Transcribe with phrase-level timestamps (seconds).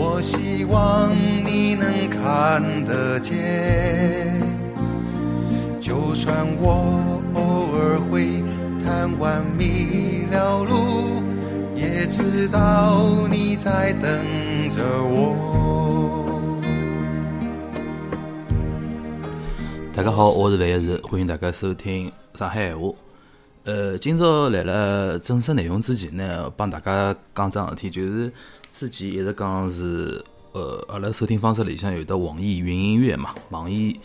[0.00, 1.12] 我希望
[1.44, 4.40] 你能看得见。
[5.80, 8.44] 就算我偶尔会
[8.84, 11.20] 贪玩迷了路，
[11.74, 14.08] 也知道你在等
[14.70, 15.34] 着我。
[19.92, 23.07] 大家好，我是范一石，欢迎大家收听上海话。
[23.68, 28.32] 呃，今朝来了正式内容之前呢，帮大家讲桩事体，就是
[28.70, 34.00] 之前一直讲是呃，阿拉收听方式里向有的网易云音乐嘛，网易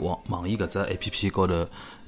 [0.00, 1.66] 网网易搿只 A P P 高头，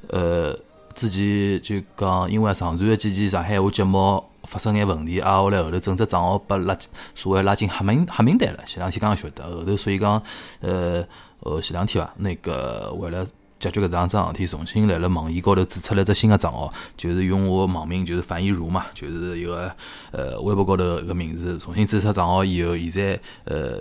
[0.08, 0.58] 呃，
[0.94, 8.64] 之前就讲因为上传个几期上海话节目发生眼问题，啊，后来后头整只账号被拉进所谓拉进黑名黑名单了。
[8.64, 10.22] 前两天刚刚晓得，后头所以讲，
[10.61, 11.05] 呃
[11.41, 13.27] 呃，前两天伐，那个为了
[13.64, 19.74] 解决搿桩桩事体，重新来了网易高头注册了只新个账号，就是用我网名就是樊一茹嘛，就是一个
[20.12, 23.80] 呃微博高头一个名字，重新注册账号以后，现在呃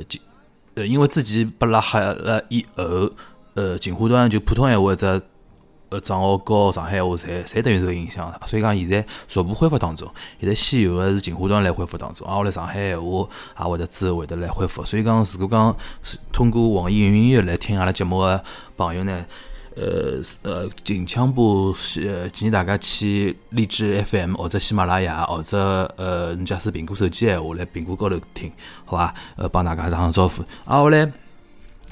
[0.75, 3.11] 呃因为之前被拉黑了以后，
[3.55, 5.21] 呃锦湖端就普通闲话一只。
[5.89, 10.11] 呃，账号和上海话侪侪等于受影响，所以讲现在逐步恢复当中。
[10.39, 14.83] 现在先有个是锦华端来恢复当中，啊，后来上海闲话也会得之后会得来恢复。
[14.83, 15.75] 所以讲，如果讲
[16.31, 18.43] 通过网易云音乐来听阿拉节目个
[18.75, 19.23] 朋友呢，
[19.75, 28.51] 呃呃，近腔部呃建议大家去荔枝 FM 或者喜马拉雅或者呃，你假使苹果手机闲话来苹果高头听，
[28.85, 29.13] 好伐？
[29.35, 30.41] 呃，帮大家打声招呼。
[30.65, 31.11] 啊，后来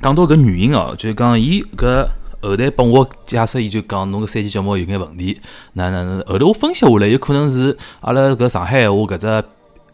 [0.02, 2.08] 讲到搿原因哦，就是讲伊搿。
[2.44, 5.40] 后台帮我解释，伊就讲侬搿三期节目有眼问题，
[5.74, 6.24] 哪哪哪。
[6.26, 9.44] 后头我分析下来，有可能是阿拉搿上海闲话搿只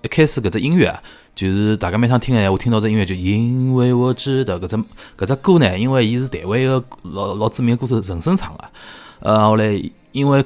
[0.01, 1.03] 一开始搿只音乐啊，
[1.37, 4.75] 就是大家每趟听闲话听到这音乐就因为我知道搿只
[5.15, 8.69] 搿只歌呢，因为伊是台湾一个老老知名歌手陈升唱的，
[9.19, 9.79] 呃，后来
[10.13, 10.43] 因为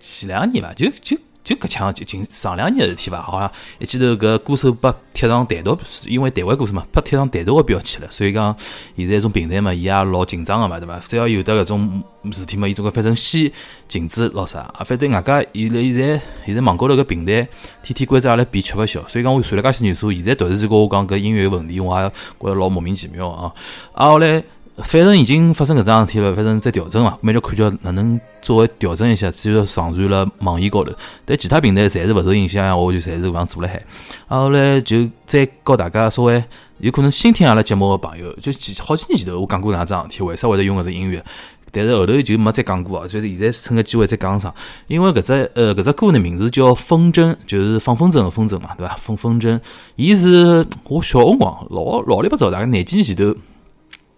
[0.00, 1.16] 前两年伐，就就。
[1.44, 5.76] 就搿腔就近上两年个事体伐，好像一记头搿歌手被贴上单独，
[6.06, 8.08] 因为台湾歌手嘛，被贴上单独个标签了。
[8.10, 8.54] 所以讲
[8.96, 10.98] 现在种平台嘛，伊也老紧张个嘛，对伐？
[11.00, 13.50] 只要有得搿种事体嘛，伊总归反正先
[13.88, 14.84] 禁止咾啥啊？
[14.84, 17.48] 反正外加现在现在现在网高头搿平台
[17.82, 19.02] 天天规则也来变，吃勿消。
[19.08, 23.52] 所以讲我传了介些年数，现在突然间跟我讲搿音乐有问题，我也觉着老莫名其妙啊！
[23.94, 24.42] 啊后来。
[24.78, 30.90] 反正已经发生搿桩事体了，反正再调整嘛，每条看叫哪能作为调整一下，只要上传了网易高头，
[31.26, 33.76] 但其他平台暂时勿受影响，我就暂时搿样做了海。
[34.28, 36.42] 啊，后来就再告大家稍微
[36.78, 38.50] 有可能新听阿拉节目个朋友，就
[38.82, 41.22] 好几年前头我讲过哪桩事体，为啥会得用搿只音乐？
[41.70, 44.52] 但是后头就没再讲过啊，就是现在趁个机会再讲上，
[44.86, 48.94] 因为搿只呃搿只歌呢名字叫风筝，就是放风筝个风筝嘛，对伐？
[48.96, 49.60] 风风筝，
[49.96, 53.34] 伊是我小辰光老老里八早，大概廿几年前头。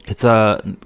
[0.06, 0.26] 一只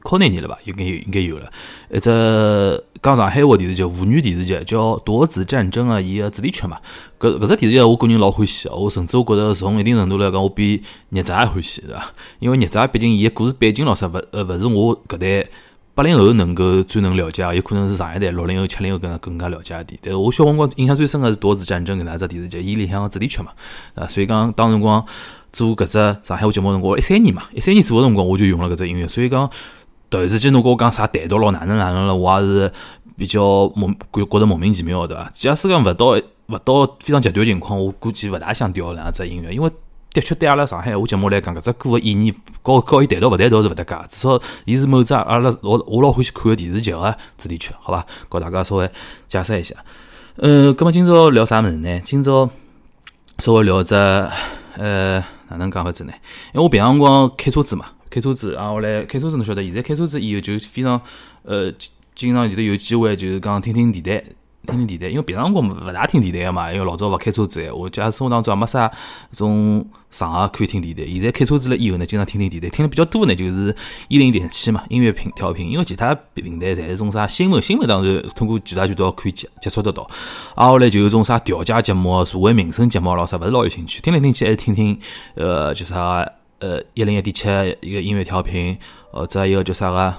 [0.02, 1.50] 靠廿年了吧，应该应该有了。
[1.90, 6.78] 一只讲上海话电视剧，妇女电视剧叫《夺子战争》啊，伊个主题曲嘛。
[7.18, 12.12] 搿搿只电视剧我个人老欢喜，我甚至我觉着从一定程度来讲，我比孽债还欢喜，是伐？
[12.38, 15.48] 因为孽债毕竟伊个故事背景咾啥，勿呃勿是我搿代
[15.94, 19.98] 八零后能够最能了解，有可能是上一代六零后、七零后更更加了解一点。
[20.00, 23.50] 但是我小辰光印象最深个是《夺子战争》搿能只电视剧，伊里向个主题曲嘛。
[23.96, 25.04] 啊，所以讲当辰光。
[25.52, 25.92] 做搿只
[26.22, 29.48] 上海话节目辰光，一三年嘛，一三年做个辰光我就用了搿只音乐，所以讲
[30.10, 32.72] 突然之间侬跟我讲啥单独咯，哪能哪能了，我也是
[33.16, 35.30] 比较莫觉觉得莫名其妙对伐？
[35.34, 39.70] 假使讲勿到勿到非常极端情况，我估计勿大想调两只音乐，因为
[40.12, 42.32] 的确对阿拉上海话节目来讲，搿只歌个意义
[42.62, 48.06] 高高伊谈到勿谈到是勿搭界，至少伊是某只阿拉我我老欢喜看个电视剧个主题曲，好伐？
[48.28, 48.90] 告大家稍微
[49.28, 49.74] 解释一下。
[50.36, 52.00] 嗯，葛末今朝聊啥物事呢？
[52.04, 52.48] 今朝
[53.38, 53.94] 稍微聊只
[54.76, 55.24] 呃。
[55.48, 56.12] 哪能讲法子呢？
[56.52, 61.00] 因为我平常光开车子嘛，开车子啊，后来开车子侬晓得，现在开车子以后就非常
[61.42, 61.72] 呃，
[62.14, 64.30] 经常有的有机会就是讲听听电台，
[64.68, 65.08] 听听电台。
[65.08, 68.90] 因为平常辰光勿大听电台个嘛，因为老早勿开车子，我假生活当中也没啥
[69.32, 71.04] 种场合可以听电台。
[71.06, 73.74] 现在开车子了以后呢，经常听听电台，听的比较多呢，就是
[74.08, 75.70] 一零电器嘛，音乐频调频。
[75.70, 80.08] 因为其他平台侪是种啥新闻，新闻当然通过其他渠道可以接接触得到。
[80.54, 84.00] 啊，后来就有种啥调解节目、社会民生节目，老啥勿是老有兴趣。
[84.00, 84.98] 听来听去还是听听
[85.34, 87.48] 呃，就啥呃一零一点七
[87.80, 88.76] 一个音乐调频，
[89.10, 90.14] 或者一个叫啥个。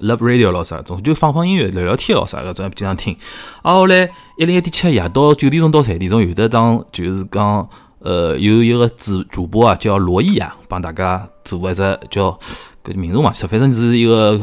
[0.00, 3.16] Love Radio 咯啥，总就放放音乐、聊聊天咯啥个，种经常听。
[3.62, 7.68] 啊，后来一零一点七夜到九点钟到十点钟有的当就是讲
[8.00, 12.38] 呃，有一个主主播啊，叫罗毅啊，帮大家做一只叫
[12.82, 14.38] 搿名字忘记了，反正是一个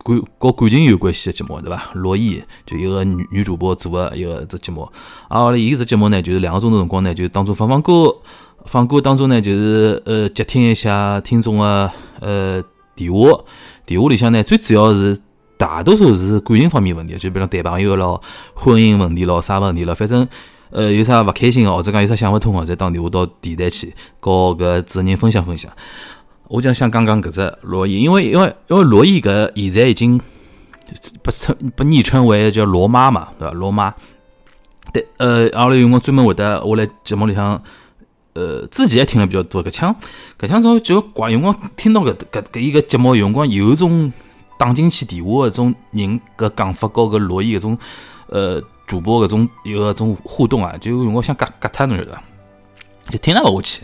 [0.00, 1.90] 感和感情有关系的节目，对伐？
[1.94, 4.82] 罗毅就一个女女主播做的一个只节目，
[5.28, 8.12] 啊，后来伊只节目呢，就是两个钟头辰光呢，就当中放放歌，
[8.64, 12.60] 放歌当中呢，就是呃接听一下听众的呃
[12.96, 13.30] 电话，
[13.88, 15.18] 电话里向呢，最主要是。
[15.60, 18.22] 大多数是感情方面问题，就比如谈朋友咯、
[18.54, 20.24] 婚姻问题咯、啥问题咯，反正
[20.70, 25.68] 呃有啥勿开心哦，或者讲有啥想勿通哦，再打电话到电台去，和搿主持人分享分享。
[26.46, 30.20] 我就想讲讲搿只罗伊，因为因为因为罗伊搿现在已经
[31.24, 33.52] 不称不昵称为叫罗妈嘛，对伐？
[33.52, 33.92] 罗妈。
[34.92, 37.60] 对，呃，阿拉有辰光专门会得我来节目里向，
[38.38, 39.64] 呃，之前也听了比较多。
[39.64, 39.96] 搿腔
[40.38, 44.12] 搿腔种就怪用光听到搿搿搿一个节目用光有一种。
[44.60, 47.78] 打进去电话搿种人搿讲法高搿罗伊搿种
[48.26, 52.22] 呃主播搿种有搿种互动啊，就有辰光想夹夹脱侬晓得伐？
[53.12, 53.82] 就听了勿下去，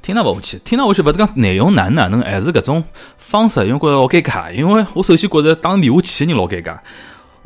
[0.00, 2.82] 听了勿下去，听勿下去，勿是讲内容难哪能，还是搿种
[3.18, 4.50] 方式，因为觉着老尴尬。
[4.50, 6.78] 因为我首先觉着打电话去个人老尴尬。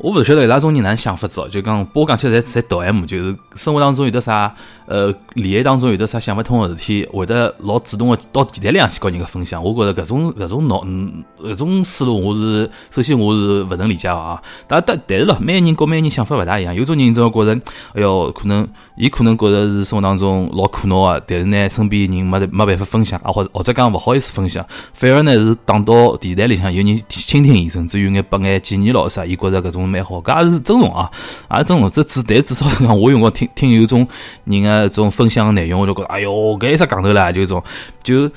[0.02, 4.54] 我勿晓得伊拉种人哪能想法子哦，就讲拨我讲起来侪侪抖 M，就是生活当中有得啥，
[4.86, 9.62] 呃，恋爱当中有得啥想勿通个事体，会得老主动个到电台里向去跟人家分享。
[9.62, 14.40] 我觉着搿种搿种脑，嗯，搿种思路，我是首先我是勿能理解啊。
[14.66, 17.60] 但但但是咯，每个人跟每个人想法勿大一样，有种人总觉着，
[17.92, 18.66] 哎哟，可能
[18.96, 24.64] 伊可能觉着是生活当中老苦恼个，但是呢，身边人没没办法分享啊，或者或者讲勿好意思分享，
[24.94, 29.89] 反而呢是打到电台里向有人倾听伊，甚至有眼拨眼建议咯啥，伊觉着搿种。
[29.90, 31.10] 蛮好，搿也是尊重啊，
[31.50, 31.90] 也是尊重。
[31.90, 34.06] 这至但至少讲，我用过听听有种
[34.44, 37.32] 人个种分享内容，我就觉着，哎哟，搿有啥讲头啦？
[37.32, 37.62] 就种
[38.02, 38.30] 就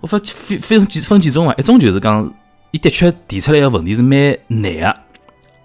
[0.00, 1.54] 我发非非常几分几种啊。
[1.56, 2.28] 一种就是讲，
[2.72, 4.96] 伊的确提出来个问题是蛮难个，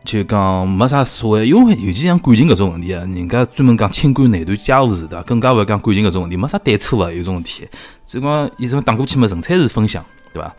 [0.05, 7.67] 就讲没啥所谓，因为尤其像感情搿种问题啊，人家专门讲清官难断家务事的，更加勿要讲感情搿种问题，没啥对错啊，有种问题。
[8.05, 10.55] 所以讲，伊种打过去嘛，纯粹是分享，对伐？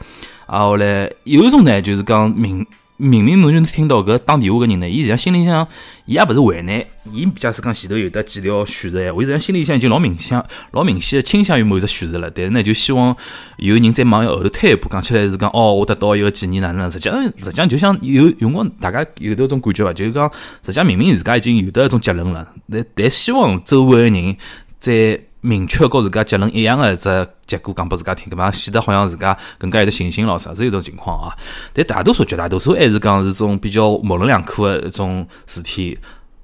[0.47, 2.67] 啊，后来有一种呢，就是讲明。
[3.01, 5.67] 明明侬就能听到搿打电话个人呢，伊实际上心里向，
[6.05, 12.29] 伊也勿是为难，伊假使讲前头有得几条选择，我实际上心里向已经老明显、老明显倾向于某一只选择了。
[12.29, 13.17] 但是呢，就希望
[13.59, 16.91] 有人再往后头推一步，讲起来是讲哦，我得到一个建议哪能？
[16.91, 19.93] 实际上，实际上就像有用光，大家有得种感觉伐？
[19.93, 20.29] 就是讲，
[20.65, 24.37] 实际上明明自家已经有得一种结论了，但但希望周围个人
[24.81, 25.21] 在。
[25.41, 31.37] 明确告自家结论一样的只结果讲拨自家听，搿嘛显得好像自家更加有得信心咯，啥是一种情况啊？
[31.73, 35.97] 但大多数、绝大多数还是讲是种比较模棱两可的一种事体，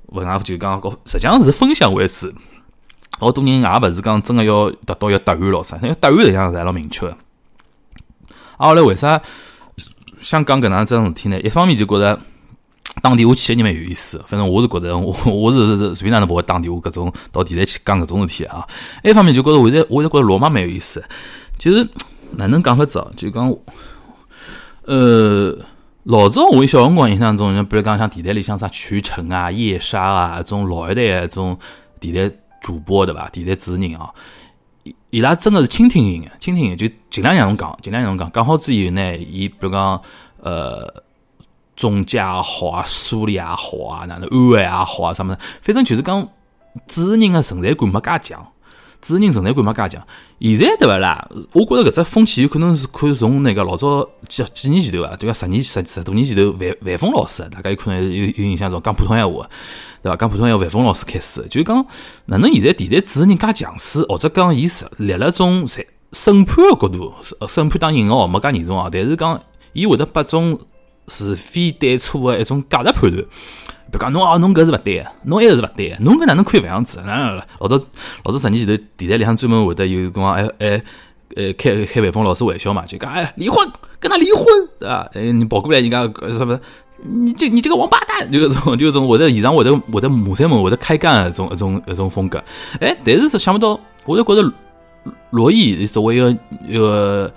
[0.06, 2.32] 问啊就讲，实际上是分享为主。
[3.20, 7.08] 老多人也勿是讲真个要得到要答案咯啥，因为答案实际上是老明确。
[7.08, 7.16] 啊，
[8.58, 9.20] 后来为啥
[10.20, 11.40] 想讲搿能桩事体呢？
[11.40, 12.20] 一方面就觉着。
[13.04, 18.66] 打电话去人蛮有意思，反正我是觉得我 我是随哪能不会打电话搿种到电台去讲搿种事体啊。
[19.02, 21.04] 一方面就觉得我在我在觉得罗妈蛮有意思，
[21.58, 21.86] 就是
[22.30, 23.06] 哪能讲法子？
[23.14, 23.54] 就讲
[24.86, 25.54] 呃，
[26.04, 31.58] 老早我小辰光印象中，比如讲像电台里像啥曲晨啊、叶莎啊，种老一代的种
[32.00, 33.28] 电台主播对伐？
[33.28, 34.08] 电台主持人啊，
[35.10, 40.00] 伊拉真的是倾听型的，倾听型就尽量让侬讲，尽量让侬讲，讲好之后呢，伊比如讲
[40.40, 41.03] 呃。
[41.76, 46.22] 中介也好啊，梳理也好啊，哪能安慰也好啊，什么，反正就是讲
[46.86, 48.46] 主持人的存在感没介强，
[49.00, 50.06] 主持人存在感没介强。
[50.40, 51.28] 现在对勿啦？
[51.52, 59.48] 我觉着搿只风气有可能是可以从那个老早几几年前头啊，对个十年十十多年前头，万万峰老师，大家有可能有有印象中讲普通闲话，
[60.02, 60.16] 对伐？
[60.16, 61.84] 讲普通闲话，万峰老师开始，就讲
[62.26, 67.12] 哪能现在电台主持人介强势，或者讲伊是立了种审审判的角度，
[67.48, 69.40] 审判当引号没介严重啊，但是讲
[69.72, 70.58] 伊会得把种。
[71.08, 73.24] 是非对错的一种价值判断，
[73.90, 77.02] 别讲侬哦，侬搿是勿对个，侬埃个是勿对个，侬搿哪能可以搿样子？
[77.60, 77.76] 老早
[78.24, 80.82] 老早十年前头，电台里向专门会得有辰光，哎哎，
[81.36, 83.68] 呃，开开万峰老师玩笑嘛，就讲哎，离婚，
[84.00, 84.46] 跟他离婚，
[84.78, 85.08] 对吧？
[85.14, 86.58] 哎，你跑过来，人家什么？
[87.02, 92.42] 你这你这个王八蛋，就搿种就搿种，我在现场，我在我在马赛门，我在开干一种一种一种风格。
[92.80, 94.52] 哎，但是想不到，我就觉得
[95.30, 97.30] 罗毅作为一个一个。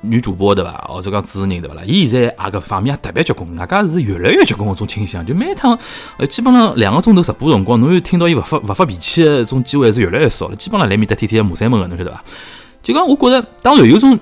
[0.00, 0.72] 女主播对伐？
[0.88, 1.82] 或者讲主持人对伐啦？
[1.84, 5.24] 伊现在啊搿方面也特别结棍，外加是越来越结棍搿种倾向。
[5.24, 5.78] 就每趟
[6.18, 10.56] 呃，基本上两个钟头直播辰光，侬又听到伊勿发勿发脾气的种机会是越来越少了。
[10.56, 12.22] 基本上来面搭天天骂三门个，侬晓得伐？
[12.82, 14.18] 就讲我觉着，当然有种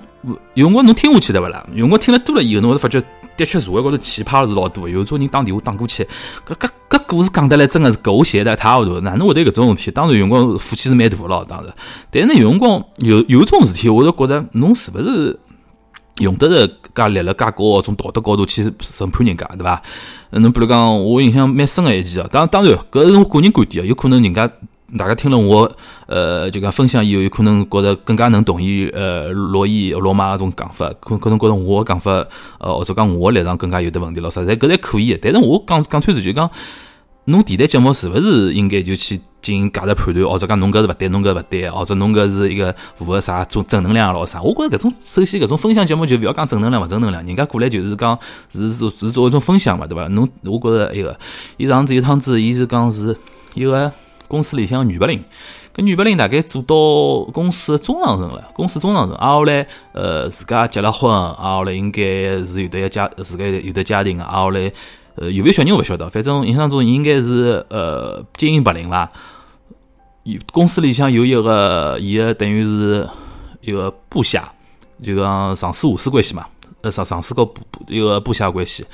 [0.54, 1.66] 有辰光侬听下去对伐啦？
[1.72, 3.02] 有辰光听了多了以后，侬会发觉
[3.36, 4.88] 的确社会高头奇葩是老多。
[4.88, 6.06] 有种人打电话打过去，
[6.46, 9.00] 搿搿搿故事讲得来真个是狗血的一塌糊涂。
[9.00, 9.90] 哪能会得搿种事体？
[9.90, 11.74] 当然有辰光火气是蛮大咯，当然。
[12.10, 15.38] 但是呢，有辰光有有种事体，我就觉着侬是勿是？
[16.18, 19.82] 用得着介立了介高种道德高度去审判人家，对伐？
[20.30, 24.48] 侬比如讲，我印象蛮深个一件哦，当当然，搿是我个人观点哦，有可能人家
[24.98, 25.70] 大家听了我
[26.06, 32.10] 呃就讲分享以后，有可能觉得更加能同意呃罗伊罗马搿种讲法，可可能觉得我讲法
[32.58, 35.18] 呃或者讲我立场更加有得问题咯，实在搿侪可以。
[35.22, 36.50] 但是我讲讲穿子就讲，
[37.24, 44.42] 侬电台节目是勿是应该就去进行价值判断，或者讲侬搿是勿对，侬搿勿对，或者侬搿是一个符合啥正正能量咯啥？
[44.42, 48.18] 我觉着搿种首先搿种分享节目就勿要讲正能量勿正能量，人家过来就是讲
[48.50, 50.06] 是是是做一种分享嘛，对伐？
[50.08, 51.18] 侬我觉着埃个，
[51.56, 53.16] 伊上次有趟子，伊是讲是
[53.54, 53.90] 一个。
[54.32, 55.22] 公司里向女白领，
[55.76, 62.00] 搿女白领大概做到公司中上层了，公司中上层，啊后来呃自家结了婚，啊后来应该
[62.42, 64.72] 是有得一家自家有得家庭啊后来
[65.16, 69.12] 呃有没有小人我勿晓得，反正印象中应该是呃精英白领伐，
[70.22, 73.06] 有公司里向有一个伊个等于是
[73.60, 74.50] 一个部下，
[75.02, 76.46] 就讲上司下司关系嘛。
[76.82, 78.84] 呃，上上司和部部一个部下关系，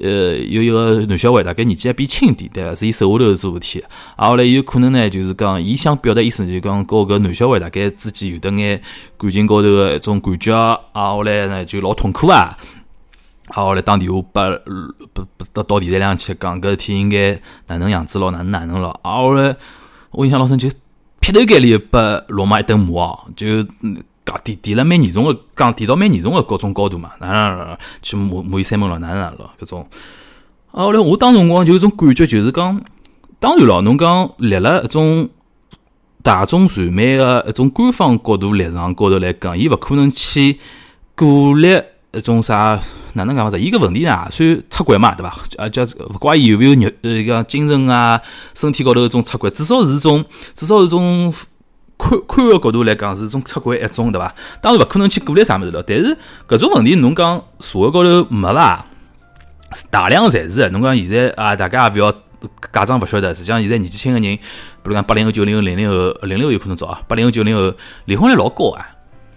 [0.00, 2.72] 呃，有一个男小孩，大概年纪还比轻点，对伐？
[2.74, 8.80] 是伊手下头做事体，啊，后来有可能呢，就是讲，伊想表达意思，就讲，和搿男小孩大概之间有得眼
[9.18, 10.54] 感情高头个一种感觉，
[10.92, 12.56] 啊，后来呢就老痛苦啊，
[13.48, 14.60] 啊，后来打电话拨
[15.12, 17.32] 拨拨到到电台上去讲搿事体应该
[17.66, 19.56] 哪能样子咯，哪能哪能咯，啊，后来
[20.12, 20.68] 我印象老深，就
[21.18, 23.66] 劈头盖脸拨罗马一顿骂哦，就。
[24.34, 29.86] 讲提提了蛮严重个，讲提到蛮严重个各种高度嘛，哪哪哪去骂骂伊三门咯，哪哪咯，搿种。
[30.72, 32.82] 啊，后来我当辰光就有种感觉，就是讲，
[33.38, 35.28] 当然咯，侬讲立了一种
[36.22, 40.58] 大众传媒个一种官方角度立场高头来讲，伊勿可能去
[41.14, 41.80] 鼓励
[42.12, 42.80] 一种啥，
[43.12, 43.60] 哪能讲法子？
[43.60, 45.36] 伊个问题呢，算出轨嘛，对伐？
[45.58, 48.20] 啊，叫勿怪伊有没有肉呃讲精神啊、
[48.54, 50.24] 身体高头一种出轨，至少是种，
[50.54, 51.32] 至少是种。
[51.96, 54.34] 宽宽个角度来讲是种出轨一种，对伐？
[54.60, 55.82] 当然勿可能去鼓励啥物事了。
[55.86, 56.16] 但是
[56.48, 58.84] 搿种问题侬讲社会高头没伐？
[59.90, 60.68] 大量侪是。
[60.70, 62.12] 侬讲现在啊，大家也勿要
[62.72, 63.32] 家长勿晓得。
[63.32, 64.42] 实际上现在年纪轻个人，比
[64.84, 67.00] 如讲八零后、九零后、零零后、零零后有可能早啊。
[67.06, 67.72] 八零后、九零后
[68.06, 68.86] 离婚率老高啊，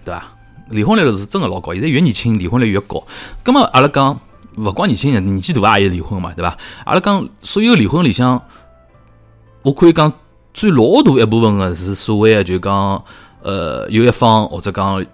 [0.04, 0.24] 对伐？
[0.70, 1.74] 离婚率是真个老高。
[1.74, 3.06] 现在越年轻离婚率越高。
[3.44, 4.20] 葛末阿拉讲
[4.58, 6.58] 勿光年轻人，年纪大也有离婚嘛，对伐？
[6.86, 8.44] 阿拉讲所有离婚里向，
[9.62, 10.12] 我可以讲。
[10.58, 13.04] 最老大一部分个是所谓个，就讲，
[13.44, 15.06] 呃，有一方或者讲，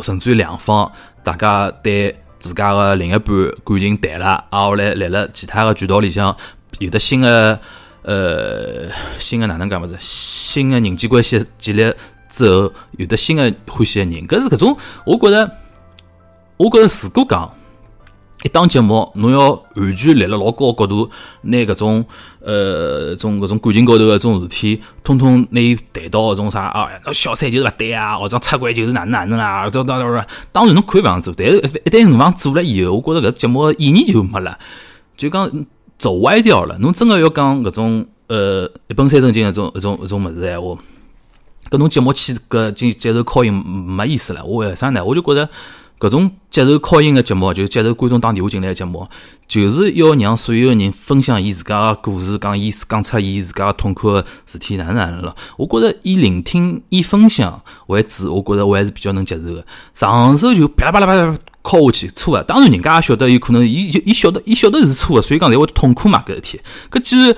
[0.00, 0.90] 甚至于两方，
[1.22, 3.26] 大家对自家个另一半
[3.62, 6.34] 感情淡了，啊，后来来了其他个渠道里向
[6.78, 7.60] 有的新个，
[8.04, 8.88] 呃，
[9.18, 9.94] 新个哪能讲么子？
[10.00, 11.94] 新个人际关系建立
[12.30, 14.74] 之后，有的新个欢喜个人，搿是搿种，
[15.04, 15.50] 我觉着，
[16.56, 17.52] 我觉着如果讲。
[18.44, 21.10] 一档节目，侬要完全立了老高角度，
[21.40, 22.04] 拿搿种
[22.46, 34.56] 呃种搿种感情高头搿种事体，通通拿伊谈到搿种啥啊，小三就是勿对啊，或者出轨就是哪能哪能啊，当当当当然侬可以搿样做，但是一旦搿样做了以后，我觉着搿节目意义就没了，
[35.16, 35.50] 就讲
[35.98, 36.78] 走歪掉了。
[36.78, 40.78] 侬真个要讲搿种呃一本三正经搿种搿种搿种物事闲话，
[41.68, 44.44] 搿侬节目去搿接接受考验没意思了。
[44.44, 45.04] 我为啥呢？
[45.04, 45.48] 我就觉着。
[45.98, 49.08] 搿种接受考音个节目，就是接受观众打电话进来个节目，
[49.46, 55.34] 就是要让所有个人分享伊自家个故事，讲伊讲出伊自家痛苦个事体哪能哪能了。
[55.56, 59.64] 我觉着以聆听、以分享为主，我觉着我还是比较能接受个。
[59.94, 62.42] 上手就啪啦啪啦啪啦敲下去，错个。
[62.44, 66.60] 当然人家也晓得有可能，伊伊晓得伊晓得是错个，所以讲才会痛苦嘛搿事体。
[66.90, 67.34] 搿既然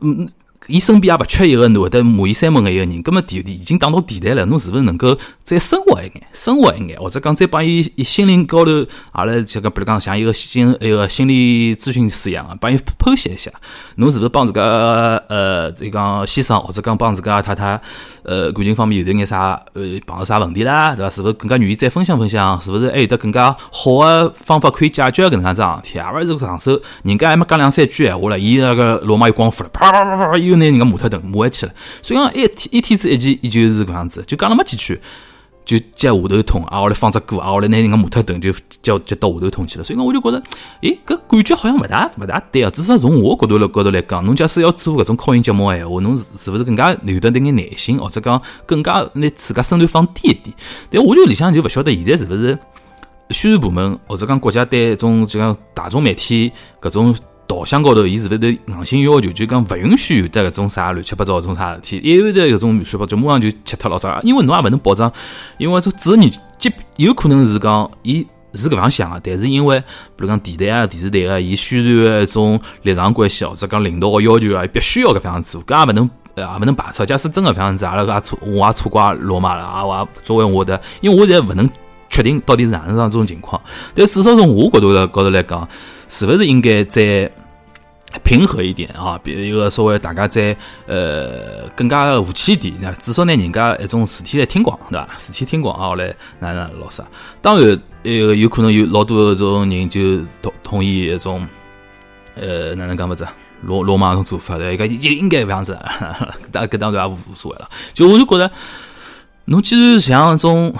[0.00, 0.28] 嗯。
[0.68, 8.70] 伊身边也勿缺一个会得骂伊三门个一个人，葛末电已经打到地台了，侬是勿是能够再生活一眼，生活一眼，或者讲再帮伊心灵高头，
[9.10, 13.50] 阿拉这个比如讲像一个心一个心理咨询师一样个，帮伊剖析一下，
[13.96, 14.62] 侬是勿是帮自家
[15.28, 17.80] 呃，就讲先生或者讲帮自家太太
[18.22, 21.10] 呃感情方面有得眼啥呃碰到啥问题啦，对伐？
[21.10, 22.60] 是勿是更加愿意再分享分享？
[22.60, 25.98] 是勿是还有得更加好个方法可以解决搿能样子事体？
[25.98, 30.51] 阿勿是上手，人家还没讲两三句闲话了，伊那个罗马又光火了，啪啪啪啪啪又。
[30.56, 35.00] 拿人家骂脱等骂回去了，所以讲一天一天子一件，伊就是搿样子，就讲了没几句，
[35.64, 36.80] 就接下头痛啊！
[36.80, 37.50] 后来放只歌啊！
[37.50, 39.84] 后来拿人家骂脱等，就接接到下头痛去了。
[39.84, 40.42] 所以讲我就觉得，
[40.80, 42.70] 诶，搿感觉好像勿大勿大对啊！
[42.70, 50.56] 至少从我角度来角度来讲，侬假使要做搿种考音节目闲话，侬是是勿是更加有得那眼耐心，或者讲更加拿自家身段放低一点？
[50.90, 52.58] 但我就里向就勿晓得现在是勿是
[53.30, 57.14] 宣传部门或者讲国家对一种就讲大众媒体搿种。
[57.52, 64.18] 导向高头，伊是勿是硬性要求，就讲勿允许有得搿种啥乱七八糟搿种啥事体，一有得搿种乱七八糟，马上就切脱了啥？
[64.22, 65.12] 因为侬也勿能保障，
[65.58, 69.78] 因为这主持人即有可能是讲，伊是搿样想个，但是因为
[70.16, 77.04] 比如讲电台啊、电视台啊，伊宣传个一种立场关系，或者讲领导个要求啊，必须要搿副样做，搿也勿能也勿能排斥。
[77.04, 79.84] 假使真个搿样子，阿拉也错，我也错怪罗马了啊！
[79.84, 81.68] 我也作为我的，因为我现在勿能
[82.08, 83.60] 确定到底是哪能样种情况，
[83.94, 85.68] 但至少从我角度来高头来讲，
[86.08, 87.30] 是勿是应该在
[88.24, 95.08] 平和一点啊，比一个稍微大家在呃更加和气一点，那至少拿人家一种事体来听光，对伐？
[95.18, 97.04] 事体听光啊，来哪哪老啥？
[97.40, 101.46] 当然，呃，有可能有老多种人就同同意一种，
[102.34, 103.26] 呃，哪能讲法子？
[103.62, 105.78] 罗罗马种做法对，一个就应该这样子，
[106.50, 107.68] 但搿当然也无所谓了。
[107.92, 108.50] 就我就觉着，
[109.46, 110.74] 侬既然像种。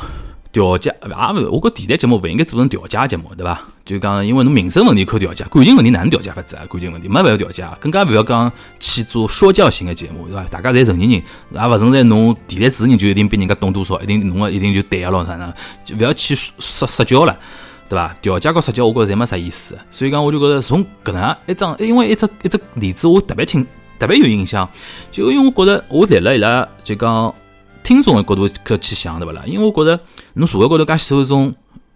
[0.53, 3.59] 调解也勿是，我觉电台节目勿应该做成调解节目，对伐？
[3.85, 6.65] 就讲因为侬民生问题可调解，感情问题哪能调解法子啊？
[6.71, 10.45] 感情问题没办法调解，更加勿要讲去做说教型的节目，对伐？
[10.45, 15.53] 大家侪成年人，也勿存在侬电台主持人就一定比人家懂多少，一定侬个一定就对个咯，啥呢？
[15.85, 17.37] 就勿要去说说教了，
[17.89, 18.15] 对伐？
[18.23, 19.77] 调解和说教，我觉着侪没啥意思。
[19.91, 23.67] 所以讲，我就觉着从搿能一张，因为一只一只例子，我特别听
[23.99, 24.69] 特别有印象，
[25.11, 27.35] 就因为我觉着我站了伊拉就讲。
[27.85, 29.43] 听众的角度去去想，对勿啦？
[29.45, 30.01] 因为我觉着，
[30.35, 31.53] 侬社会高头介许多种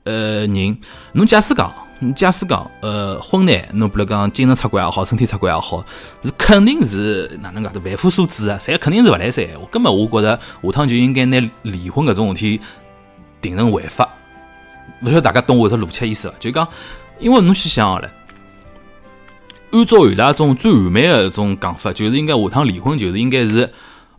[0.07, 0.79] 呃人，
[1.13, 1.71] 侬假使讲，
[2.15, 5.85] 假使讲，呃，婚内侬比如讲精神出轨也好，身体出轨也好，
[6.23, 9.45] 是肯定是哪能介的凡夫俗子啊，侪肯定是勿来三。
[9.61, 12.61] 我根本我觉着下趟就应该拿离婚搿种事体
[13.43, 14.09] 定成违法。
[15.03, 16.35] 勿晓得大家懂我这逻辑意思伐？
[16.39, 16.67] 就讲，
[17.19, 18.09] 因为侬去想唻，
[19.73, 23.71] 按照伊拉种最完美的种讲法，就是应该下趟离婚就是应该是。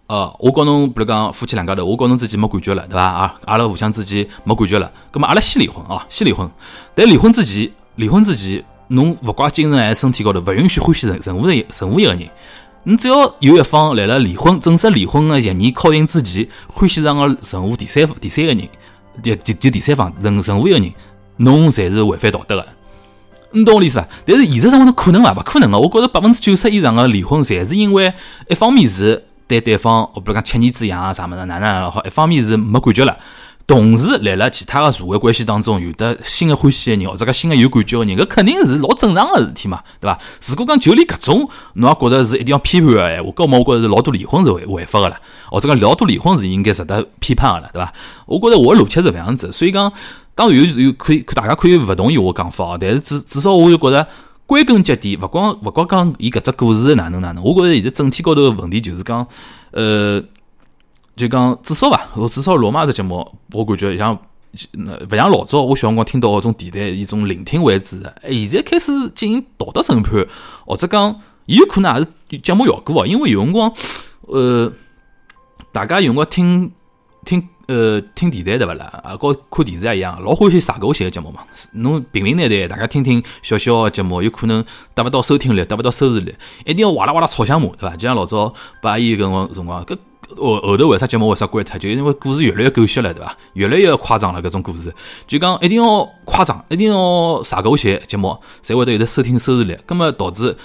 [0.08, 3.04] 呃，我告侬，比如讲夫妻两家头，我告侬之间没感觉了，对伐？
[3.04, 6.50] 啊，阿拉互相之间没感觉了，葛末阿拉先离婚啊，先离婚。
[6.96, 12.30] 但离婚之前，离婚之前，侬勿怪精神还是身体高头，勿允许欢喜任任何，任何一个人。
[12.84, 18.70] 你只要有一方来了离婚正式离婚的协议敲定之前，欢喜上个任何第三第三个人，
[19.22, 20.94] 就就就第三方任任何一个人，
[21.36, 22.66] 侬侪是违反道德的。
[23.52, 24.08] 你懂我意思伐？
[24.26, 25.34] 但是现实生活中可能伐？
[25.34, 25.78] 勿可能个。
[25.78, 28.14] 我觉着百分之九十以上的离婚，侪是因为
[28.48, 29.22] 一方面是。
[29.48, 32.04] 对对方，我比如讲七年之痒啊啥么子，哪能好？
[32.04, 33.18] 一方面是没感觉了，
[33.66, 40.20] 同时来了其他的社会关系当中，有的新的欢喜的人，或者个新的有感觉的人，搿肯定是老正常的事体嘛，对伐？
[40.48, 45.18] 如果讲就连搿种，侬也觉着是一定要批判的闲话，搿么我觉着是老多离婚是违法的了，
[45.50, 47.94] 或者讲老多离婚是应该值得批判的了，对伐？
[48.26, 49.92] 我觉着我的逻辑是搿样子，所以讲，
[50.36, 54.06] 当然有有可以，大家可以勿同意我讲法哦，但是至至少我就觉着。
[54.48, 59.28] 归根结底，勿光勿光讲伊搿只故事哪能哪能，我觉着现在整体高头个问题就是讲，
[59.72, 60.24] 呃，
[61.18, 64.18] 就讲至少伐，至少罗马只节目，我感觉像
[65.10, 70.26] 勿像老早我小辰光听到搿种电台一种聆听为主，现在开始进行道德审判，
[70.66, 73.74] 或者讲有可能也是节目效果哦，因为有辰光，
[74.22, 74.72] 呃，
[75.74, 76.72] 大家有辰光听
[77.26, 77.48] 听。
[77.68, 78.86] 呃，听电台对勿啦？
[79.04, 81.42] 啊，跟看电视也一样，老欢喜撒狗血的节目嘛。
[81.74, 86.34] 侬平平淡淡，大家听听小小的节目，有可能达勿到收听率，达勿到收视率，
[86.66, 87.96] 一定要哇啦哇啦吵相骂，对伐？
[87.98, 89.20] 就像老早八一搿
[89.54, 89.98] 辰光，搿
[90.38, 91.78] 后后头为啥节目为啥关脱？
[91.78, 93.36] 就因为故事越来越狗血了，对伐？
[93.54, 94.94] 越来越夸张了，搿种故事，
[95.28, 100.56] 就讲一定要夸张，一定要撒狗血节目，才会得有的收听收视率，葛末导致。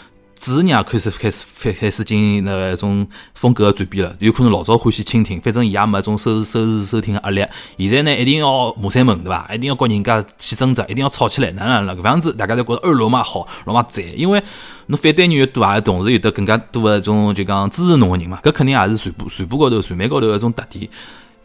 [0.43, 7.47] 主持人也开始开始开始进行那个一种风格的转变了，有可能老早欢喜倾听，反正伊也没一种收收视收听的压力。
[7.89, 9.49] 现在呢，一定要骂三门，对伐？
[9.55, 11.95] 一定要跟人家起争执，一定要吵起来，哪能了？
[11.95, 14.43] 搿样子大家侪觉得二罗马好，罗马赞，因为
[14.87, 20.89] 侬反对人越多啊，同时有得更加多的种就讲支持侬的人嘛，搿肯定也是传播传播高头传媒高头一种特点。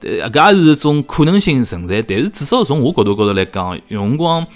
[0.01, 4.47] 呃，搿也是一种可能性存在，但是至少从我角度高头来讲，有辰光。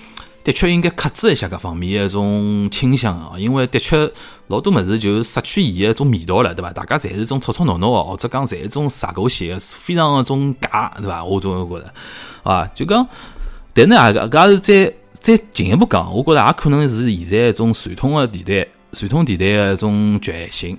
[0.44, 4.12] 的确应该克制一下搿方面的一种倾向啊，因为的确
[4.48, 6.74] 老多物事就失去伊的一种味道了，对伐？
[6.74, 11.24] 大家侪是种吵吵闹闹的，或者讲侪是种撒狗血，非常一种假，对伐？
[11.24, 11.94] 我总觉着
[12.42, 13.08] 啊，就讲，
[13.74, 20.78] 但呢，搿搿是再再进一步讲，我觉着也可能是现在一种传统的电台，传统电台的一种局限性，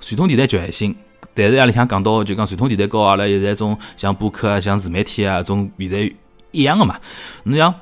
[0.00, 0.94] 传统电台局限性。
[1.32, 6.12] 但是阿里向讲到，就讲传统电台跟阿拉现在一种像播客啊、像自媒体啊，种现在
[6.50, 6.98] 一样的嘛，
[7.44, 7.74] 侬像。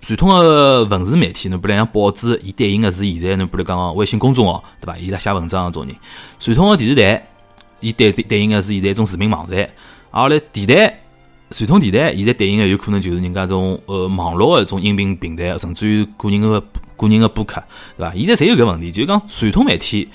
[0.00, 4.96] 传统的文字媒体，侬比如像报纸，伊对应的是现在侬比如讲微信公众号，对伐？
[4.96, 5.94] 伊拉写文章的种人。
[6.38, 7.28] 传统的电视台，
[7.80, 9.68] 伊对对应的是现在一种视频网站。
[10.10, 11.00] 而来电台，
[11.50, 16.60] 传统电台现在对应的有可能就是人家种呃网络的一种音频平台，甚至于个人的
[16.96, 17.62] 个人的播客，
[17.96, 18.14] 对伐？
[18.14, 20.08] 现在侪有搿问题，就是讲传统媒体。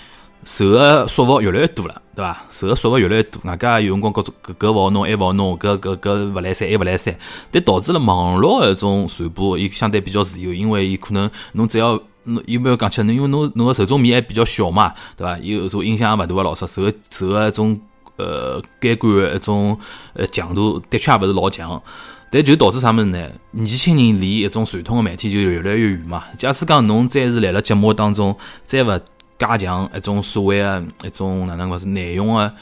[0.46, 2.46] 受个束缚越来越多了，对伐？
[2.52, 7.18] 受个束缚越来越多，外加有辰光各种搿搿勿好弄，埃勿好弄，搿搿搿勿来三，还勿来三，
[7.52, 15.36] 但导致了网络个一种传播，伊相对比较自由，因为伊可能侬只要侬有没有讲起来，因为侬侬个受众面还比较小嘛，对伐？
[15.40, 17.80] 有种影响也勿大个老师，受个受个一种
[18.18, 19.76] 呃监管个一种
[20.14, 21.82] 呃强度的确也勿是老强，
[22.30, 23.28] 但就导致啥物事呢？
[23.50, 26.24] 年轻人离一种传统个媒体就越来越远嘛。
[26.38, 29.00] 假使讲侬再是来了节目当中，再勿
[29.38, 32.54] 加强一种所谓的一种哪能讲是内容的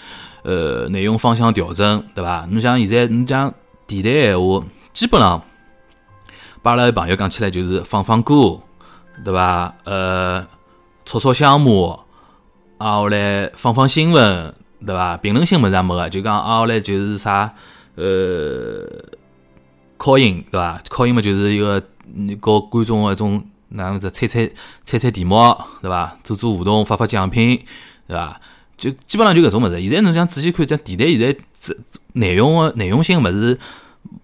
[0.44, 2.48] 呃内容方向调整，对伐？
[2.50, 3.54] 侬像现在侬讲
[3.86, 5.42] 电台闲话，基本上
[6.62, 8.60] 把阿拉朋友讲起来就是放放歌，
[9.24, 9.74] 对伐？
[9.84, 10.46] 呃，
[11.06, 12.00] 炒炒香马，
[12.78, 14.54] 啊后来放放新闻，
[14.86, 15.16] 对伐？
[15.18, 17.54] 评论性物事也没个，就讲啊后来就是啥，
[17.96, 18.04] 呃，
[19.98, 20.82] 考音，对伐？
[20.90, 21.82] 考音嘛就是一个
[22.40, 24.50] 搞观众一种哪能子猜猜
[24.86, 25.36] 猜猜题目，
[25.82, 26.18] 对伐？
[26.24, 27.64] 做做互动，发发奖品，
[28.08, 28.40] 对伐？
[28.78, 29.82] 就基本上就搿种物事。
[29.82, 31.76] 现在侬想仔细看，像电台现在这
[32.14, 33.60] 内容个内容性物事。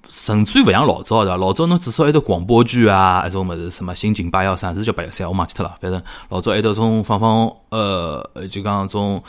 [0.09, 1.37] 甚至于勿像老早对伐？
[1.37, 5.75] 老早侬至少还得广播剧啊，一种物事，什么刑警八幺三，是叫八幺三，我忘记脱了。
[5.81, 9.23] 反正老早还得种放放，呃，就讲种。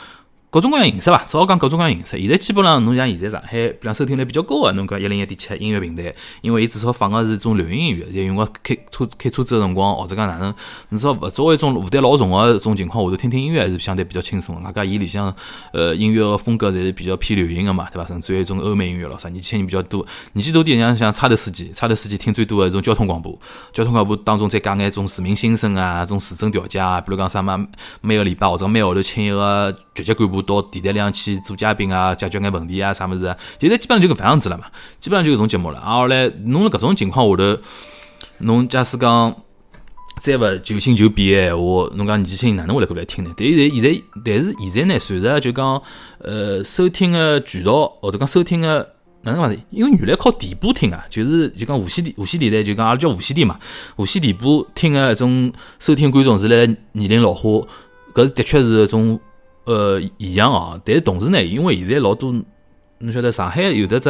[0.51, 2.19] 各种各样形式伐，只好讲各种各样形式。
[2.19, 8.05] 现在基本上侬像现在上海，比方收听率比较高个，侬讲一零一点七音乐平台，因为伊至少放个是种流行音乐。
[8.13, 10.53] 在用个开车开车子个辰光，或者讲哪能，
[10.91, 14.61] 至少勿作为一种负担老重个种情况下头听听音乐还是相对比较轻松。
[14.61, 15.33] 外加伊里向
[15.71, 18.05] 呃音乐个风格侪是比较偏流行个嘛，对伐？
[18.05, 20.05] 甚至于一种欧美音乐咯啥，年轻人比较多。
[20.33, 23.39] 年纪大点像像差头司机，差头司机听最多个一种交通广播，
[23.71, 27.65] 交通广播当中再加眼种市民心声啊，种市政调解啊，比如讲啥么
[28.01, 31.41] 每个礼拜或者每个号头请一个局级干部到电台里向去。
[31.41, 33.35] 做嘉宾啊，解决眼问题啊，啥物事？
[33.59, 34.65] 现在基本上就搿副样子了嘛，
[34.99, 35.79] 基本上就搿种节目了。
[35.79, 37.57] 啊，后来侬辣搿种情况下头，
[38.37, 39.35] 侬假使讲
[40.21, 43.33] 再勿求新求变个闲话，侬讲年轻人哪能会来过来听呢？
[43.35, 45.81] 但是现在，但是现在呢，随着就讲
[46.19, 48.87] 呃收听个渠道，或者讲收听个
[49.23, 49.59] 哪能讲呢？
[49.71, 53.57] 因为原来靠电波听啊，就是就讲无线电无线电台，就讲阿拉叫无线电嘛，
[53.95, 57.49] 无线电波听个一种收听观众是来年龄老化，
[58.13, 59.19] 搿的确是一种。
[59.71, 62.33] 呃，一样啊，但同时呢，因为现在老多，
[63.01, 64.09] 侬晓得上海有的只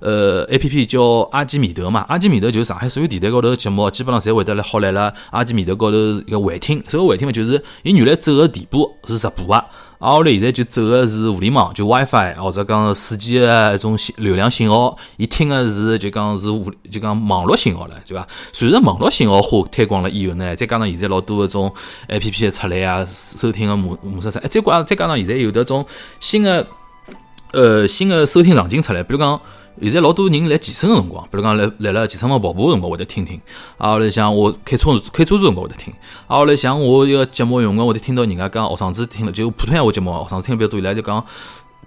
[0.00, 9.66] 呃 A P P 叫阿基米德嘛，阿基米德就是上海所有电台高头节目，基本上侪会得来好来了阿基米德高头一个回听，所谓回听嘛，就是伊原来走个电波是直播啊。
[9.98, 18.26] 啊，后来现在就走的是互联网，就 WiFi 或者讲四 G 的一种流量信号，伊听的是就讲是互就讲网络信号了，对伐？
[18.54, 21.70] 随着网络信号化推广了以后呢，再加上现在老多的种
[22.08, 25.84] APP 的出来啊，收听的模模式啥，哎，再加再加上现在有的种
[26.18, 26.66] 新的
[27.52, 29.40] 呃新的收听场景出来，比如讲。
[29.80, 33.40] 现在老多人来健身个辰光，比如讲来来了健身房跑步个辰光，会得听听。
[33.78, 35.90] 啊，后来像我开车开车子辰光会得听。
[36.26, 41.24] 啊，后来像我一个节目用光，会得听到人家讲学生子听了，就普通闲话节目，学生子听比较多，伊拉就讲。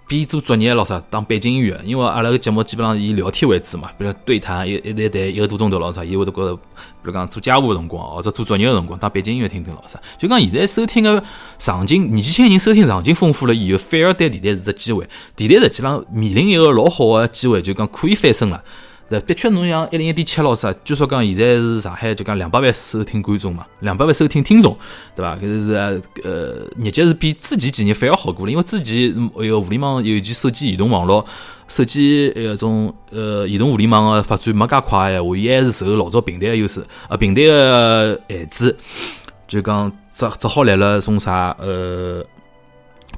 [0.08, 6.62] 边做作业咯啥，当背景音乐，因为阿拉个节目基本上以聊天为主嘛，比如对谈一一对谈一个多钟头咯啥，伊会得觉着，比
[7.04, 10.00] 如讲做家务个辰光或者做作业个辰光，当背景音乐听听老啥。
[10.18, 11.24] 就讲现在收听个
[11.58, 15.08] 场景，年纪轻人收听场景丰富了以后，反而对电台是只机会。
[15.36, 18.62] 电台实际上面临一个老好个机会，就讲可以翻身了。
[19.10, 24.76] 的确，侬像一零一点七老师，据说讲现在是上海就讲两百万收听观众嘛，两百万收听听众，
[25.16, 25.36] 对伐？
[25.36, 25.74] 搿是
[26.24, 31.24] 呃，日脚是比之前几年反而好过了，因为之前一个互联网尤其手机移动网络、
[31.68, 38.76] 手机呃种呃移动互联网个发展没介快闲话，伊还是受老早平台个优势，呃平台个限制，
[39.48, 42.26] 就讲只只好来了种啥呃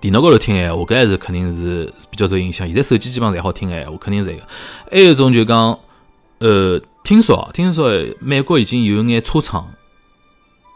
[0.06, 2.68] 电脑高头听闲话，搿还是肯定是比较受影响。
[2.68, 4.44] 现在手机基本上侪好听闲话，肯定是一个。
[4.92, 5.80] 还有一种就讲。
[6.38, 7.90] 呃，听说，听说
[8.20, 9.68] 美国已经有眼车厂，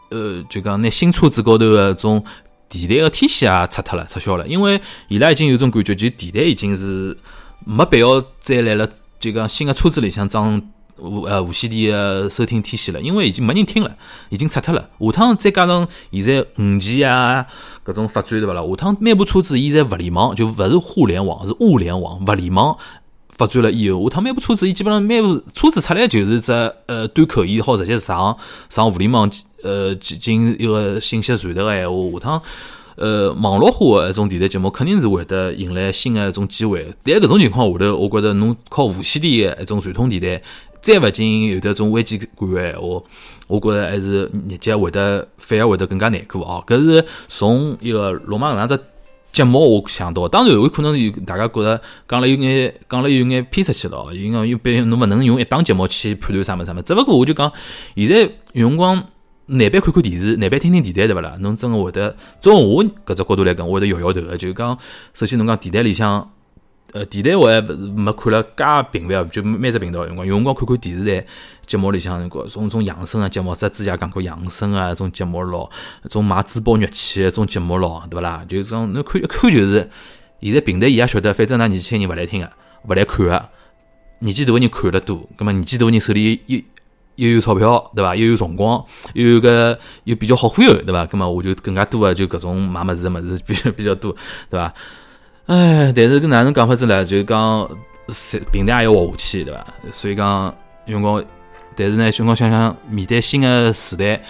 [0.08, 2.24] 呃，就讲拿新车子高头个种
[2.68, 7.16] 电台个天线也拆脱了，撤销了，因为伊拉已经有种感觉，就电台已经是
[7.64, 8.88] 没必要再来了，
[9.20, 10.60] 就讲新个车子里向装
[11.26, 13.96] 呃无线电收听天线了，因为已经没人听了，
[14.28, 14.88] 已经拆脱了。
[14.98, 17.46] 下趟再加上现在五 G 啊，
[17.84, 18.62] 搿种发展对伐啦？
[18.62, 22.76] 下趟每部车子现在物联网就勿是互联网，是物联网，物联网。
[23.30, 26.52] 发展了以后，下趟每部车子，伊基本上每部车子出来就是只
[26.84, 28.36] 呃端口，伊好直接上
[28.68, 29.30] 上互联网
[29.62, 32.42] 呃进一个信息传达个闲话，下趟
[32.96, 36.92] 呃网络化个一种电台节目肯定是会得迎来新个一种机会。
[37.02, 40.42] 但搿种情况下头，我觉着侬靠无线电一种传统电台，
[40.80, 43.02] 再勿仅有得种危机感个闲话，
[43.46, 46.64] 我觉着还是日脚会得反而会得更加难过哦。
[46.66, 48.80] 搿是从一个罗马搿样子。
[49.32, 56.82] 节目我想到，当然有可能有大家觉着讲了有眼讲了有眼偏出去了哦，因为毕竟侬勿能用一档节目去判断啥么啥么。
[56.82, 57.52] 只不过我就讲，
[57.94, 58.22] 现在
[58.54, 58.96] 有辰光
[59.46, 61.36] 难办看看电视，难办听听电台对勿啦？
[61.38, 64.36] 侬真个会得，从我搿只角度来讲，我会得摇摇头个。
[64.36, 64.76] 就讲，
[65.14, 66.28] 首先侬讲电台里向，
[66.92, 71.26] 呃，电台我还没看了介频繁，就每只频道有辰光，有辰光看看电视台。
[71.64, 75.70] 节目里向个种种养生个节目，只之前讲过养生啊，种节目咯，
[76.08, 78.44] 种卖珠宝玉器个种节目咯，对勿啦？
[78.48, 79.88] 就种侬看一看就是，
[80.40, 82.50] 现在平台伊也晓得，反正㑚年轻人勿来听个，
[82.88, 83.48] 勿来看个，
[84.18, 86.58] 年纪大个人看得多，葛末年纪大个人手里又
[87.14, 88.16] 又有钞票，对伐？
[88.16, 91.06] 又有辰光，又有个又比较好忽悠，对伐？
[91.06, 94.12] 葛末我就更加多个就搿种买物事个物事比较比较多，
[94.50, 94.74] 对伐？
[95.50, 97.04] 哎，但是搿哪能讲法子呢？
[97.04, 97.68] 就讲
[98.52, 99.66] 平台也要活下去，对伐？
[99.90, 100.54] 所以讲，
[100.86, 101.20] 用光。
[101.74, 104.22] 但是呢，辰光想想，面对新的时代，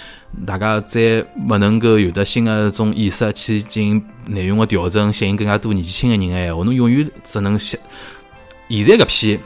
[0.46, 7.78] 大家再勿能够有得新的种意识去进行内容的调整，吸引更加多年纪轻的人闲话，侬永远只能想
[8.70, 9.40] 现在搿批。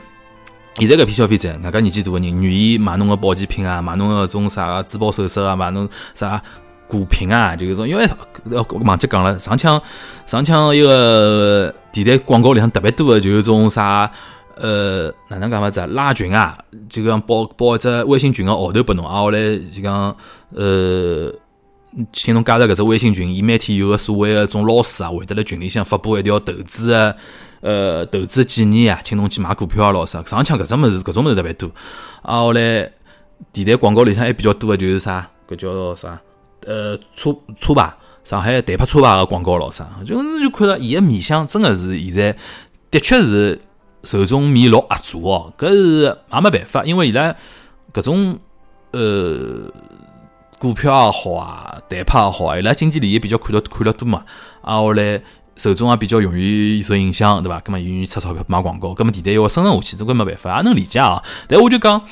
[0.77, 6.41] 现在搿批消费者，外加年纪大的人，愿意买侬个保健品啊，买侬个种啥珠宝首饰啊，买侬啥
[6.95, 8.09] 股评啊，就是种，因为
[8.85, 9.83] 忘记讲了，上腔
[10.27, 14.09] 上腔一个电台广告里向特别多的，就是种啥
[14.57, 16.57] 呃哪能讲法子拉群啊，
[16.89, 19.39] 就讲报报一只微信群个号头拨侬，啊后来
[19.75, 20.17] 就讲
[20.55, 21.33] 呃，
[22.13, 27.17] 请侬加入搿只微信群，伊每天有个所谓个种老师啊，会得辣群里向发布一条投资个。
[27.67, 31.67] 呃，投资建议啊，请侬去买股票啊，老师上腔搿种物事，搿种物事特别多。
[32.21, 32.93] 啊，后来
[33.55, 36.21] 电台广告里向还比较多的就是啥，搿叫啥？
[36.67, 37.93] 呃，车车牌，
[38.25, 42.37] 上海代拍车牌个广告老师，就是就看到伊个面相，真个是现在
[42.91, 43.61] 的确是
[44.03, 45.53] 受众面老压榨哦。
[45.59, 47.35] 搿是也没办法，因为伊拉
[47.93, 48.39] 搿种
[48.93, 49.71] 呃
[50.59, 54.25] 股票也好啊，代拍也好啊，伊拉经济利益比较看得看得多嘛。
[54.63, 55.23] 啊，后来。
[55.57, 57.61] 受众也比较容易受影响，对伐？
[57.61, 61.23] 葛末愿意出钞票买广告，葛末电台要生存下去，总归没办法，也能理解啊。
[61.47, 62.03] 但我就讲，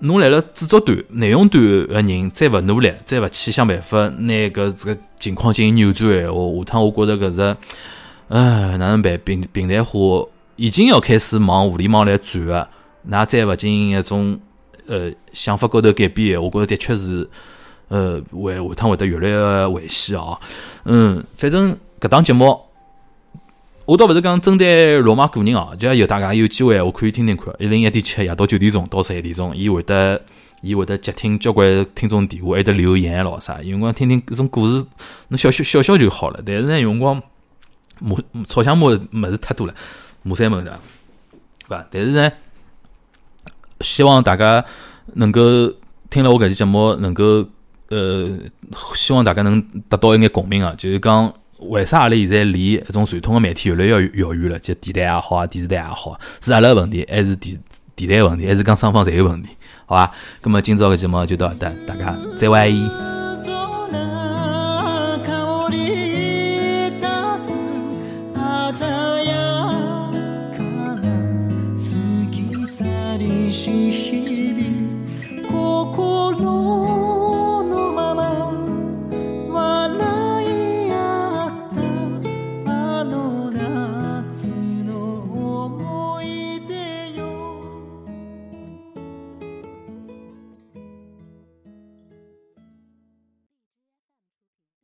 [0.00, 7.56] 侬来了制作端、内容端个人，再勿努力，再勿去想办法，拿搿这个情况进行扭转闲话，下趟我觉着搿是，
[8.28, 9.18] 唉，哪能办？
[9.24, 12.68] 平平台化已经要开始往互联网来转个，
[13.10, 14.38] 㑚再勿进行一种
[14.86, 17.28] 呃想法高头改变，我觉着的确是，
[17.88, 20.38] 呃，会下趟会得越来越危险哦。
[20.84, 22.60] 嗯，反正搿档节目。
[23.86, 27.54] 我倒勿是讲针对罗马个人哦，就有大家有机会，我可以听听看。
[27.60, 30.20] 一零一点七夜到九点钟到十一点钟，伊会得
[30.60, 33.62] 伊会得接听交关听众电话，还得留言咯啥。
[33.62, 34.84] 有辰光听听搿种故事，
[35.28, 36.42] 侬笑笑笑笑就好了。
[36.44, 37.22] 但是呢，有辰光
[38.00, 38.16] 骂
[38.48, 39.74] 吵相骂物事太多了，
[40.24, 40.80] 骂三门的，
[41.68, 41.86] 对伐？
[41.88, 42.32] 但是呢，
[43.82, 44.64] 希望大家
[45.14, 45.40] 能够
[46.10, 47.46] 听了我搿期节目，能够
[47.90, 48.36] 呃，
[48.96, 51.32] 希望大家能得到一眼共鸣啊，就是讲。
[51.58, 54.58] 为啥阿拉现在离一种传统的媒体越来越遥远了？
[54.58, 57.58] 就电台也好，电视台也好，是阿拉问题，还是电
[57.94, 59.48] 电台问题，还是讲双方侪有问题？
[59.86, 63.15] 好伐，那么今朝个节目就到这，大家再会。